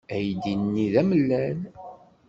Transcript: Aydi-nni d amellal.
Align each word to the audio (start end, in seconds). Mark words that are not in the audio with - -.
Aydi-nni 0.15 0.87
d 0.93 0.95
amellal. 1.01 1.59